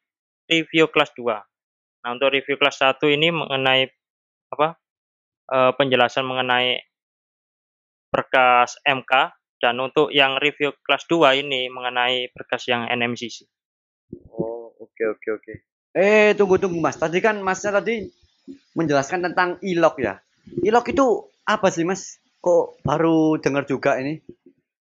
review 0.49 0.89
kelas 0.91 1.13
2. 1.15 2.03
Nah, 2.03 2.09
untuk 2.15 2.31
review 2.31 2.55
kelas 2.59 2.79
1 2.79 3.07
ini 3.11 3.31
mengenai 3.31 3.87
apa? 4.51 4.79
eh, 5.47 5.71
penjelasan 5.75 6.27
mengenai 6.27 6.83
berkas 8.11 8.79
MK 8.83 9.13
dan 9.59 9.75
untuk 9.81 10.13
yang 10.13 10.37
review 10.39 10.75
kelas 10.83 11.07
2 11.09 11.43
ini 11.43 11.67
mengenai 11.71 12.31
berkas 12.31 12.67
yang 12.69 12.87
NMCC. 12.87 13.47
Oh, 14.31 14.71
oke 14.77 15.03
oke 15.17 15.29
oke. 15.41 15.53
Eh, 15.97 16.37
tunggu 16.37 16.61
tunggu 16.61 16.77
Mas. 16.77 16.95
Tadi 16.95 17.17
kan 17.19 17.41
Masnya 17.41 17.81
tadi 17.81 18.05
menjelaskan 18.77 19.31
tentang 19.31 19.57
ilok 19.65 19.95
ya. 19.99 20.21
Ilok 20.63 20.93
itu 20.93 21.05
apa 21.43 21.67
sih 21.73 21.83
Mas? 21.83 22.21
Kok 22.37 22.85
baru 22.85 23.41
dengar 23.41 23.65
juga 23.65 23.97
ini? 23.97 24.21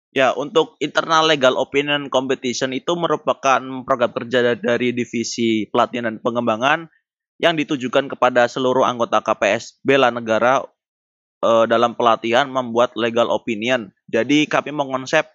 Ya, 0.09 0.33
untuk 0.33 0.81
internal 0.81 1.29
legal 1.29 1.61
opinion 1.61 2.09
competition 2.09 2.73
itu 2.73 2.97
merupakan 2.97 3.61
program 3.85 4.13
kerja 4.17 4.57
dari 4.57 4.97
divisi 4.97 5.69
pelatihan 5.69 6.09
dan 6.09 6.17
pengembangan 6.25 6.89
yang 7.39 7.55
ditujukan 7.55 8.09
kepada 8.09 8.49
seluruh 8.49 8.89
anggota 8.89 9.21
KPS 9.21 9.85
bela 9.85 10.09
negara 10.09 10.65
eh, 11.45 11.65
dalam 11.69 11.93
pelatihan 11.93 12.49
membuat 12.49 12.97
legal 12.97 13.29
opinion. 13.29 13.93
Jadi 14.09 14.49
kami 14.49 14.73
mengonsep 14.73 15.29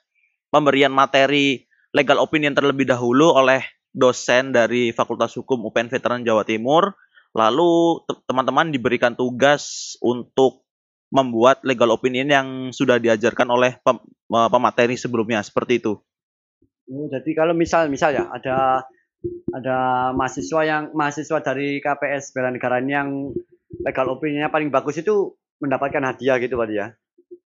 pemberian 0.50 0.92
materi 0.92 1.70
legal 1.94 2.18
opinion 2.20 2.58
terlebih 2.58 2.90
dahulu 2.90 3.30
oleh 3.30 3.62
dosen 3.94 4.52
dari 4.52 4.90
Fakultas 4.90 5.38
Hukum 5.38 5.64
UPN 5.70 5.88
Veteran 5.94 6.26
Jawa 6.26 6.44
Timur. 6.44 6.98
Lalu 7.34 8.02
te- 8.10 8.22
teman-teman 8.26 8.74
diberikan 8.74 9.14
tugas 9.14 9.96
untuk 10.02 10.63
membuat 11.14 11.62
legal 11.62 11.94
opinion 11.94 12.26
yang 12.26 12.48
sudah 12.74 12.98
diajarkan 12.98 13.46
oleh 13.54 13.78
pem- 13.86 14.02
eh, 14.34 14.50
pemateri 14.50 14.98
sebelumnya 14.98 15.46
seperti 15.46 15.78
itu. 15.78 15.94
Oh, 16.90 17.06
jadi 17.08 17.32
kalau 17.38 17.54
misal 17.54 17.88
misal 17.88 18.18
ya 18.18 18.28
ada 18.34 18.84
ada 19.54 19.78
mahasiswa 20.12 20.62
yang 20.68 20.84
mahasiswa 20.92 21.40
dari 21.40 21.80
KPS 21.80 22.36
bela 22.36 22.50
negara 22.52 22.82
ini 22.84 22.92
yang 22.92 23.10
legal 23.86 24.10
opininya 24.12 24.52
paling 24.52 24.74
bagus 24.74 25.00
itu 25.00 25.38
mendapatkan 25.64 26.04
hadiah 26.04 26.42
gitu 26.42 26.60
berarti 26.60 26.76
ya. 26.82 26.88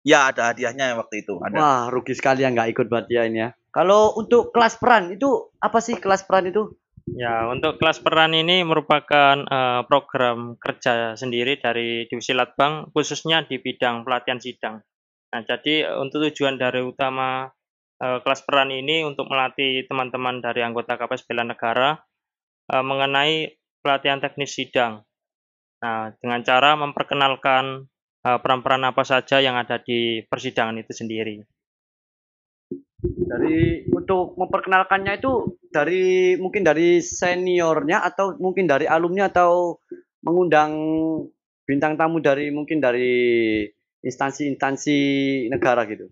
Ya 0.03 0.19
ada 0.29 0.51
hadiahnya 0.51 0.99
waktu 0.99 1.23
itu. 1.23 1.39
Ada. 1.39 1.55
Wah, 1.55 1.81
rugi 1.87 2.13
sekali 2.13 2.43
yang 2.43 2.53
nggak 2.53 2.75
ikut 2.75 2.85
berarti 2.91 3.15
ya 3.15 3.23
ini 3.25 3.39
ya. 3.47 3.49
Kalau 3.73 4.13
untuk 4.19 4.53
kelas 4.53 4.77
peran 4.77 5.09
itu 5.15 5.49
apa 5.57 5.79
sih 5.79 5.97
kelas 5.97 6.27
peran 6.27 6.51
itu? 6.51 6.75
Ya, 7.03 7.51
untuk 7.51 7.83
kelas 7.83 7.99
peran 7.99 8.31
ini 8.31 8.63
merupakan 8.63 9.35
eh, 9.35 9.81
program 9.91 10.55
kerja 10.55 11.19
sendiri 11.19 11.59
dari 11.59 12.07
Divisi 12.07 12.31
Latbang 12.31 12.95
khususnya 12.95 13.43
di 13.43 13.59
bidang 13.59 14.07
pelatihan 14.07 14.39
sidang. 14.39 14.79
Nah, 15.35 15.41
jadi 15.43 15.89
eh, 15.89 15.97
untuk 15.99 16.23
tujuan 16.29 16.55
dari 16.55 16.79
utama 16.79 17.51
eh, 17.99 18.19
kelas 18.23 18.47
peran 18.47 18.71
ini 18.71 19.03
untuk 19.03 19.27
melatih 19.27 19.83
teman-teman 19.83 20.39
dari 20.39 20.63
anggota 20.63 20.95
KPS 20.95 21.27
Bela 21.27 21.43
Negara 21.43 21.99
eh, 22.71 22.83
mengenai 22.85 23.51
pelatihan 23.83 24.23
teknis 24.23 24.55
sidang. 24.55 25.03
Nah, 25.83 26.15
dengan 26.23 26.39
cara 26.47 26.79
memperkenalkan 26.79 27.91
peran-peran 28.23 28.87
apa 28.87 29.03
saja 29.03 29.43
yang 29.43 29.59
ada 29.59 29.83
di 29.83 30.23
persidangan 30.23 30.79
itu 30.79 30.95
sendiri. 30.95 31.43
Dari 33.03 33.83
untuk 33.91 34.39
memperkenalkannya 34.39 35.19
itu 35.19 35.59
dari 35.67 36.33
mungkin 36.39 36.63
dari 36.63 37.03
seniornya 37.03 37.99
atau 37.99 38.39
mungkin 38.39 38.63
dari 38.63 38.87
alumni 38.87 39.27
atau 39.27 39.83
mengundang 40.23 40.71
bintang 41.67 41.99
tamu 41.99 42.23
dari 42.23 42.47
mungkin 42.55 42.79
dari 42.79 43.63
instansi-instansi 44.03 44.99
negara 45.51 45.83
gitu. 45.87 46.07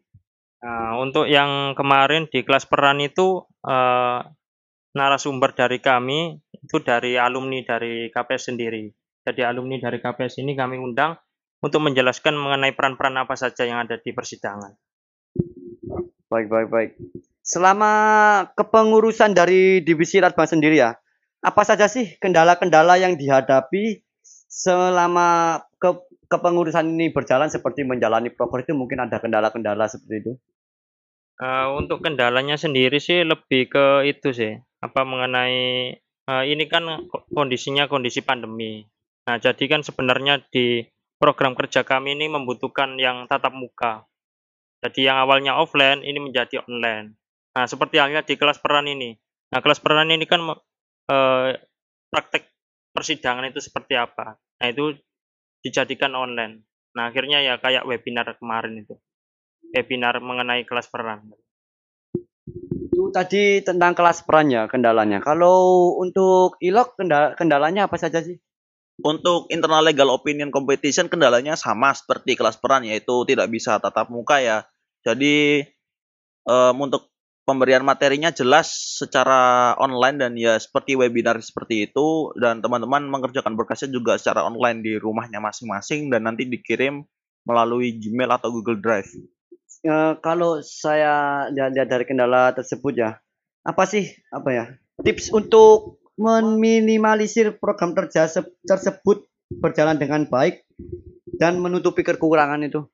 Nah, 0.61 0.99
untuk 0.99 1.25
yang 1.25 1.73
kemarin 1.73 2.27
di 2.27 2.43
kelas 2.43 2.67
peran 2.67 2.99
itu 2.99 3.43
eh, 3.63 4.19
narasumber 4.91 5.55
dari 5.55 5.79
kami 5.79 6.37
itu 6.51 6.77
dari 6.83 7.15
alumni 7.15 7.63
dari 7.63 8.11
KPS 8.11 8.53
sendiri. 8.53 8.91
Jadi 9.21 9.41
alumni 9.45 9.79
dari 9.79 9.97
KPS 10.01 10.43
ini 10.43 10.53
kami 10.57 10.75
undang 10.75 11.15
untuk 11.61 11.81
menjelaskan 11.85 12.33
mengenai 12.35 12.73
peran-peran 12.73 13.21
apa 13.21 13.37
saja 13.37 13.63
yang 13.63 13.85
ada 13.85 14.01
di 14.01 14.11
persidangan. 14.11 14.73
Baik, 16.31 16.47
baik, 16.47 16.67
baik. 16.71 16.91
Selama 17.43 17.91
kepengurusan 18.55 19.35
dari 19.35 19.83
divisi 19.83 20.23
Latbang 20.23 20.47
sendiri 20.47 20.79
ya, 20.79 20.95
apa 21.43 21.61
saja 21.67 21.91
sih 21.91 22.15
kendala-kendala 22.23 22.95
yang 22.95 23.19
dihadapi 23.19 23.99
selama 24.47 25.59
ke 25.75 25.91
kepengurusan 26.31 26.87
ini 26.87 27.11
berjalan 27.11 27.51
seperti 27.51 27.83
menjalani 27.83 28.31
proker 28.31 28.63
itu 28.63 28.71
mungkin 28.71 29.03
ada 29.03 29.19
kendala-kendala 29.19 29.91
seperti 29.91 30.15
itu. 30.23 30.31
Eh, 31.41 31.67
untuk 31.75 31.99
kendalanya 32.05 32.55
sendiri 32.55 33.01
sih 33.01 33.27
lebih 33.27 33.67
ke 33.67 33.85
itu 34.07 34.31
sih, 34.31 34.53
apa 34.79 35.01
mengenai 35.03 35.59
eh, 35.99 36.43
ini 36.47 36.63
kan 36.71 36.87
ko- 37.11 37.27
kondisinya 37.27 37.91
kondisi 37.91 38.23
pandemi. 38.23 38.87
Nah, 39.27 39.35
jadi 39.41 39.63
kan 39.67 39.83
sebenarnya 39.83 40.39
di 40.47 40.85
program 41.19 41.57
kerja 41.59 41.83
kami 41.83 42.15
ini 42.15 42.31
membutuhkan 42.31 42.95
yang 42.95 43.27
tatap 43.27 43.51
muka. 43.51 44.07
Jadi 44.81 45.05
yang 45.05 45.21
awalnya 45.21 45.61
offline 45.61 46.01
ini 46.01 46.17
menjadi 46.17 46.65
online. 46.65 47.13
Nah, 47.53 47.65
seperti 47.69 48.01
halnya 48.01 48.25
di 48.25 48.33
kelas 48.33 48.57
peran 48.57 48.89
ini. 48.89 49.13
Nah, 49.53 49.61
kelas 49.61 49.77
peran 49.77 50.09
ini 50.09 50.25
kan 50.25 50.41
eh, 51.11 51.49
praktek 52.09 52.49
persidangan 52.89 53.45
itu 53.45 53.61
seperti 53.61 53.93
apa. 53.93 54.35
Nah, 54.35 54.67
itu 54.67 54.97
dijadikan 55.61 56.17
online. 56.17 56.65
Nah, 56.97 57.13
akhirnya 57.13 57.45
ya 57.45 57.61
kayak 57.61 57.85
webinar 57.85 58.25
kemarin 58.41 58.81
itu. 58.81 58.97
Webinar 59.71 60.17
mengenai 60.19 60.65
kelas 60.65 60.89
peran. 60.89 61.29
Itu 62.91 63.13
tadi 63.13 63.61
tentang 63.61 63.93
kelas 63.93 64.25
peran 64.25 64.49
ya 64.49 64.65
kendalanya. 64.65 65.21
Kalau 65.21 65.93
untuk 66.01 66.57
ilok 66.59 66.97
kendala, 66.99 67.37
kendalanya 67.37 67.87
apa 67.87 67.95
saja 68.01 68.19
sih? 68.19 68.41
Untuk 69.01 69.49
internal 69.49 69.81
legal 69.85 70.09
opinion 70.13 70.53
competition 70.53 71.09
kendalanya 71.09 71.57
sama 71.57 71.91
seperti 71.91 72.37
kelas 72.37 72.61
peran 72.61 72.85
yaitu 72.85 73.25
tidak 73.25 73.49
bisa 73.49 73.81
tatap 73.81 74.09
muka 74.13 74.41
ya. 74.41 74.65
Jadi 75.01 75.65
em, 76.45 76.75
untuk 76.77 77.11
pemberian 77.41 77.81
materinya 77.81 78.29
jelas 78.29 78.69
secara 79.01 79.73
online 79.81 80.17
dan 80.21 80.31
ya 80.37 80.55
seperti 80.61 80.93
webinar 80.93 81.41
seperti 81.41 81.89
itu 81.89 82.31
dan 82.37 82.61
teman-teman 82.61 83.09
mengerjakan 83.09 83.57
berkasnya 83.57 83.89
juga 83.89 84.15
secara 84.15 84.45
online 84.45 84.85
di 84.85 84.93
rumahnya 84.95 85.41
masing-masing 85.41 86.13
dan 86.13 86.29
nanti 86.29 86.45
dikirim 86.45 87.01
melalui 87.43 87.97
Gmail 87.97 88.29
atau 88.29 88.53
Google 88.53 88.77
Drive. 88.77 89.09
Eh, 89.81 90.13
kalau 90.21 90.61
saya 90.61 91.49
lihat 91.49 91.89
dari 91.89 92.05
kendala 92.05 92.53
tersebut 92.53 92.93
ya, 92.93 93.17
apa 93.65 93.83
sih 93.89 94.13
apa 94.29 94.49
ya 94.53 94.65
tips 95.01 95.33
untuk 95.33 96.00
meminimalisir 96.19 97.59
program 97.59 97.95
kerja 97.95 98.27
se- 98.27 98.55
tersebut 98.63 99.27
berjalan 99.51 99.99
dengan 99.99 100.27
baik 100.27 100.63
dan 101.35 101.59
menutupi 101.59 102.03
kekurangan 102.03 102.63
itu? 102.63 102.87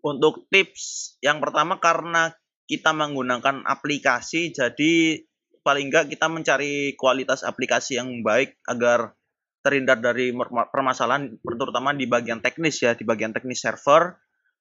Untuk 0.00 0.48
tips 0.48 1.16
yang 1.20 1.44
pertama 1.44 1.76
karena 1.76 2.32
kita 2.64 2.94
menggunakan 2.94 3.66
aplikasi 3.66 4.54
jadi 4.54 5.20
paling 5.60 5.92
enggak 5.92 6.08
kita 6.08 6.30
mencari 6.30 6.96
kualitas 6.96 7.44
aplikasi 7.44 8.00
yang 8.00 8.24
baik 8.24 8.56
agar 8.64 9.12
terhindar 9.60 10.00
dari 10.00 10.32
permasalahan 10.72 11.36
terutama 11.44 11.92
di 11.92 12.08
bagian 12.08 12.40
teknis 12.40 12.80
ya 12.80 12.96
di 12.96 13.04
bagian 13.04 13.36
teknis 13.36 13.60
server 13.60 14.16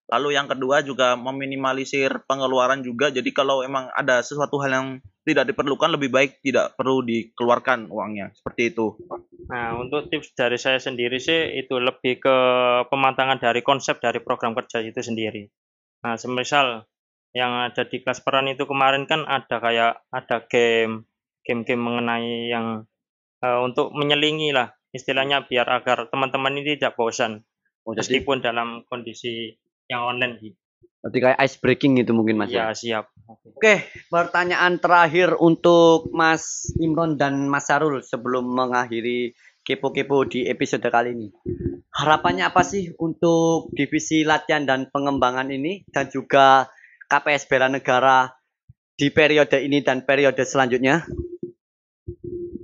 lalu 0.10 0.36
yang 0.36 0.50
kedua 0.50 0.82
juga 0.82 1.14
meminimalisir 1.14 2.26
pengeluaran 2.26 2.82
juga. 2.82 3.14
Jadi 3.14 3.30
kalau 3.30 3.62
emang 3.62 3.88
ada 3.94 4.26
sesuatu 4.26 4.58
hal 4.60 4.72
yang 4.74 4.88
tidak 5.24 5.54
diperlukan 5.54 5.94
lebih 5.94 6.10
baik 6.10 6.42
tidak 6.42 6.74
perlu 6.74 7.06
dikeluarkan 7.06 7.94
uangnya. 7.94 8.34
Seperti 8.34 8.74
itu. 8.74 8.98
Nah, 9.48 9.78
untuk 9.78 10.10
tips 10.10 10.34
dari 10.34 10.58
saya 10.58 10.82
sendiri 10.82 11.22
sih 11.22 11.62
itu 11.62 11.78
lebih 11.78 12.18
ke 12.18 12.38
pematangan 12.90 13.38
dari 13.38 13.62
konsep 13.62 14.02
dari 14.02 14.18
program 14.20 14.58
kerja 14.58 14.82
itu 14.82 15.00
sendiri. 15.00 15.46
Nah, 16.02 16.18
semisal 16.18 16.90
yang 17.38 17.70
ada 17.70 17.86
di 17.86 18.02
kelas 18.02 18.26
peran 18.26 18.50
itu 18.50 18.66
kemarin 18.66 19.06
kan 19.06 19.22
ada 19.30 19.62
kayak 19.62 20.02
ada 20.10 20.38
game, 20.50 21.06
game-game 21.46 21.78
mengenai 21.78 22.50
yang 22.50 22.90
eh, 23.46 23.60
untuk 23.62 23.94
menyelingi 23.94 24.50
lah 24.50 24.74
istilahnya 24.90 25.46
biar 25.46 25.70
agar 25.70 26.10
teman-teman 26.10 26.58
ini 26.58 26.82
tidak 26.82 26.98
bosan. 26.98 27.46
Oh, 27.86 27.94
jadi 27.94 28.22
meskipun 28.22 28.42
dalam 28.42 28.82
kondisi 28.90 29.54
yang 29.90 30.06
online 30.06 30.38
gitu. 30.40 30.58
berarti 31.00 31.18
kayak 31.24 31.40
ice 31.48 31.58
breaking 31.64 31.96
gitu 31.98 32.12
mungkin 32.12 32.36
mas 32.36 32.52
ya? 32.52 32.70
Ya, 32.70 32.76
siap. 32.76 33.06
Oke. 33.26 33.56
Oke, 33.56 33.76
pertanyaan 34.12 34.84
terakhir 34.84 35.32
untuk 35.40 36.12
Mas 36.12 36.68
Imron 36.76 37.16
dan 37.16 37.48
Mas 37.48 37.72
Sarul 37.72 38.04
sebelum 38.04 38.44
mengakhiri 38.52 39.32
kepo-kepo 39.64 40.28
di 40.28 40.44
episode 40.50 40.84
kali 40.84 41.16
ini. 41.16 41.28
Harapannya 41.96 42.52
apa 42.52 42.68
sih 42.68 42.92
untuk 43.00 43.72
divisi 43.72 44.28
latihan 44.28 44.68
dan 44.68 44.92
pengembangan 44.92 45.48
ini 45.54 45.88
dan 45.88 46.12
juga 46.12 46.68
KPS 47.08 47.48
Bela 47.48 47.72
Negara 47.72 48.28
di 49.00 49.08
periode 49.08 49.64
ini 49.64 49.80
dan 49.80 50.04
periode 50.04 50.44
selanjutnya? 50.44 51.08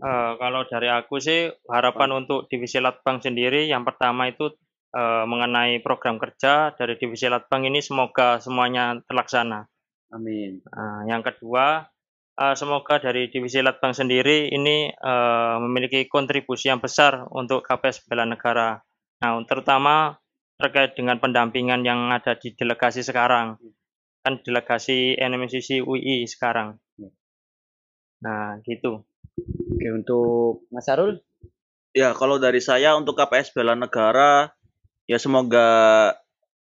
Eh, 0.06 0.32
kalau 0.38 0.62
dari 0.68 0.90
aku 0.92 1.18
sih 1.18 1.50
harapan 1.66 2.26
untuk 2.26 2.46
divisi 2.46 2.78
Latbang 2.78 3.24
sendiri 3.24 3.66
yang 3.66 3.82
pertama 3.82 4.30
itu 4.30 4.54
eh, 4.96 5.26
mengenai 5.28 5.84
program 5.84 6.16
kerja 6.16 6.72
dari 6.72 6.96
divisi 6.96 7.28
Latbang 7.28 7.68
ini 7.68 7.84
semoga 7.84 8.40
semuanya 8.40 8.96
terlaksana. 9.04 9.68
Amin. 10.16 10.64
Nah, 10.72 11.04
yang 11.12 11.20
kedua 11.20 11.84
eh, 12.40 12.56
semoga 12.56 13.04
dari 13.04 13.28
divisi 13.28 13.60
Latbang 13.60 13.92
sendiri 13.92 14.48
ini 14.48 14.88
eh, 14.88 15.56
memiliki 15.60 16.08
kontribusi 16.08 16.72
yang 16.72 16.80
besar 16.80 17.28
untuk 17.36 17.68
KPS 17.68 18.08
Bela 18.08 18.24
Negara. 18.24 18.80
Nah, 19.20 19.44
terutama 19.44 20.16
terkait 20.56 20.96
dengan 20.96 21.20
pendampingan 21.20 21.84
yang 21.84 22.16
ada 22.16 22.40
di 22.40 22.56
delegasi 22.56 23.04
sekarang. 23.04 23.60
Kan 24.24 24.42
delegasi 24.42 25.20
NMCC 25.20 25.84
UI 25.84 26.26
sekarang. 26.26 26.80
Nah, 28.24 28.58
gitu. 28.64 29.04
Oke, 29.76 29.88
untuk 29.92 30.66
Mas 30.72 30.88
Sarul? 30.88 31.20
Ya, 31.92 32.16
kalau 32.16 32.40
dari 32.40 32.60
saya 32.64 32.96
untuk 32.96 33.20
KPS 33.20 33.54
Bela 33.54 33.76
Negara, 33.76 34.52
ya 35.06 35.18
semoga 35.22 35.68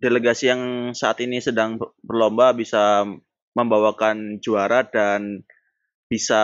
delegasi 0.00 0.50
yang 0.50 0.92
saat 0.96 1.20
ini 1.20 1.38
sedang 1.42 1.76
ber- 1.76 1.92
berlomba 2.00 2.56
bisa 2.56 3.04
membawakan 3.54 4.38
juara 4.40 4.86
dan 4.86 5.44
bisa 6.06 6.42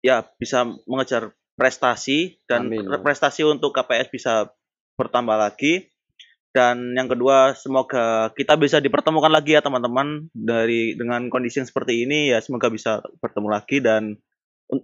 ya 0.00 0.22
bisa 0.38 0.66
mengejar 0.86 1.34
prestasi 1.56 2.38
dan 2.46 2.68
Amin. 2.70 2.86
prestasi 3.02 3.42
untuk 3.42 3.72
KPS 3.74 4.08
bisa 4.12 4.34
bertambah 4.96 5.36
lagi. 5.36 5.88
Dan 6.56 6.96
yang 6.96 7.04
kedua, 7.04 7.52
semoga 7.52 8.32
kita 8.32 8.56
bisa 8.56 8.80
dipertemukan 8.80 9.28
lagi 9.28 9.52
ya 9.52 9.60
teman-teman 9.60 10.32
dari 10.32 10.96
dengan 10.96 11.28
kondisi 11.28 11.60
yang 11.60 11.68
seperti 11.68 12.08
ini 12.08 12.32
ya 12.32 12.40
semoga 12.40 12.72
bisa 12.72 13.04
bertemu 13.20 13.48
lagi 13.52 13.84
dan 13.84 14.16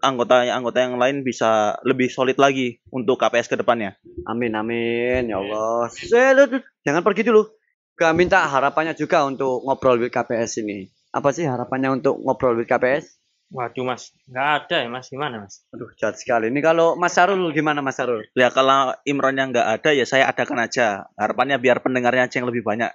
anggota 0.03 0.47
anggota 0.47 0.79
yang 0.79 0.95
lain 0.99 1.27
bisa 1.27 1.79
lebih 1.83 2.07
solid 2.07 2.39
lagi 2.39 2.79
untuk 2.95 3.19
KPS 3.19 3.51
ke 3.51 3.57
depannya. 3.59 3.99
Amin, 4.27 4.55
amin. 4.55 5.27
Ya 5.27 5.39
Allah. 5.43 5.91
Lu- 5.91 6.67
jangan 6.87 7.03
pergi 7.03 7.23
dulu. 7.27 7.51
Gak 7.99 8.15
minta 8.17 8.41
harapannya 8.49 8.97
juga 8.97 9.27
untuk 9.29 9.63
ngobrol 9.67 10.01
with 10.01 10.15
KPS 10.15 10.65
ini. 10.65 10.89
Apa 11.13 11.29
sih 11.35 11.45
harapannya 11.45 12.01
untuk 12.01 12.17
ngobrol 12.25 12.57
with 12.57 12.71
KPS? 12.71 13.21
Waduh, 13.53 13.85
Mas. 13.85 14.17
Nggak 14.33 14.49
ada 14.65 14.77
ya, 14.81 14.89
Mas. 14.89 15.07
Gimana, 15.13 15.45
Mas? 15.45 15.61
Aduh, 15.77 15.93
jahat 16.01 16.17
sekali. 16.17 16.49
Ini 16.49 16.61
kalau 16.65 16.97
Mas 16.97 17.13
Sarul 17.13 17.53
gimana 17.53 17.85
Mas 17.85 18.01
Sarul? 18.01 18.25
Ya 18.33 18.49
kalau 18.49 18.97
Imron 19.05 19.37
yang 19.37 19.53
nggak 19.53 19.69
ada 19.77 19.91
ya 19.93 20.09
saya 20.09 20.25
adakan 20.33 20.65
aja. 20.65 21.05
Harapannya 21.21 21.61
biar 21.61 21.85
pendengarnya 21.85 22.33
aja 22.33 22.41
yang 22.41 22.49
lebih 22.49 22.65
banyak. 22.65 22.89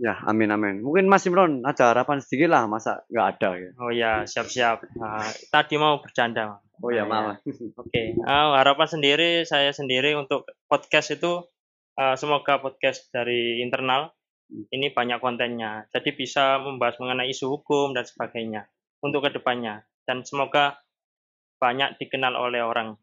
Ya, 0.00 0.16
amin 0.24 0.48
amin. 0.48 0.80
Mungkin 0.80 1.12
Mas 1.12 1.28
Imron 1.28 1.60
ada 1.60 1.92
harapan 1.92 2.24
sedikit 2.24 2.48
lah, 2.48 2.64
masa 2.64 3.04
nggak 3.12 3.26
ada 3.36 3.48
ya? 3.60 3.70
Oh 3.76 3.92
ya, 3.92 4.12
siap-siap. 4.24 4.96
Nah, 4.96 5.28
tadi 5.52 5.76
mau 5.76 6.00
bercanda. 6.00 6.56
Oh 6.80 6.88
ya, 6.88 7.04
Nah, 7.04 7.36
maaf. 7.36 7.44
Oke, 7.76 8.16
Eh, 8.16 8.48
harapan 8.56 8.88
sendiri 8.88 9.44
saya 9.44 9.76
sendiri 9.76 10.16
untuk 10.16 10.48
podcast 10.72 11.12
itu 11.20 11.44
eh, 12.00 12.16
semoga 12.16 12.64
podcast 12.64 13.12
dari 13.12 13.60
internal 13.60 14.08
ini 14.72 14.88
banyak 14.88 15.20
kontennya. 15.20 15.84
Jadi 15.92 16.16
bisa 16.16 16.56
membahas 16.56 16.96
mengenai 16.96 17.28
isu 17.28 17.60
hukum 17.60 17.92
dan 17.92 18.08
sebagainya 18.08 18.72
untuk 19.04 19.28
ke 19.28 19.36
depannya. 19.36 19.84
Dan 20.08 20.24
semoga 20.24 20.80
banyak 21.60 22.00
dikenal 22.00 22.40
oleh 22.40 22.64
orang. 22.64 22.96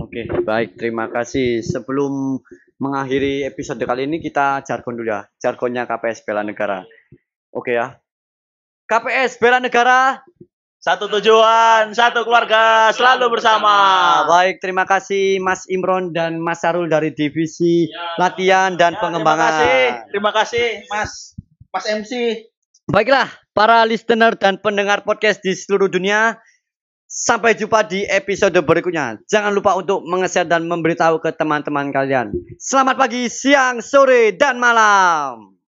Oke, 0.00 0.24
baik. 0.24 0.80
Terima 0.80 1.12
kasih. 1.12 1.60
Sebelum 1.60 2.40
mengakhiri 2.80 3.44
episode 3.44 3.84
kali 3.84 4.08
ini 4.08 4.24
kita 4.24 4.64
jargon 4.64 4.96
dulu 4.96 5.12
ya. 5.12 5.28
Jargonnya 5.36 5.84
KPS 5.84 6.24
Bela 6.24 6.40
Negara. 6.40 6.80
Oke 7.52 7.76
ya. 7.76 8.00
KPS 8.88 9.36
Bela 9.36 9.60
Negara. 9.60 10.24
Satu 10.80 11.12
tujuan, 11.12 11.92
satu 11.92 12.24
keluarga, 12.24 12.88
selalu 12.96 13.36
bersama. 13.36 14.24
Baik, 14.24 14.64
terima 14.64 14.88
kasih 14.88 15.36
Mas 15.36 15.68
Imron 15.68 16.08
dan 16.16 16.40
Mas 16.40 16.64
Sarul 16.64 16.88
dari 16.88 17.12
divisi 17.12 17.84
latihan 18.16 18.80
dan 18.80 18.96
pengembangan. 18.96 19.60
Terima 19.60 19.60
kasih, 19.60 19.84
terima 20.08 20.30
kasih 20.32 20.66
Mas 20.88 21.12
Mas 21.68 21.84
MC. 21.84 22.12
Baiklah, 22.88 23.28
para 23.52 23.84
listener 23.84 24.40
dan 24.40 24.56
pendengar 24.56 25.04
podcast 25.04 25.44
di 25.44 25.52
seluruh 25.52 25.92
dunia. 25.92 26.40
Sampai 27.10 27.58
jumpa 27.58 27.82
di 27.90 28.06
episode 28.06 28.54
berikutnya. 28.62 29.18
Jangan 29.26 29.50
lupa 29.50 29.74
untuk 29.74 30.06
menge-share 30.06 30.46
dan 30.46 30.70
memberitahu 30.70 31.18
ke 31.18 31.34
teman-teman 31.34 31.90
kalian. 31.90 32.30
Selamat 32.54 32.94
pagi, 32.94 33.26
siang, 33.26 33.82
sore, 33.82 34.30
dan 34.38 34.62
malam. 34.62 35.59